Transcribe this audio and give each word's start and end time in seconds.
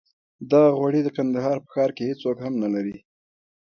دغه 0.51 0.69
غوړي 0.77 1.01
د 1.03 1.09
کندهار 1.17 1.57
په 1.63 1.67
ښار 1.73 1.89
کې 1.95 2.03
هېڅوک 2.09 2.37
هم 2.45 2.53
نه 2.63 2.69
لري. 2.75 2.97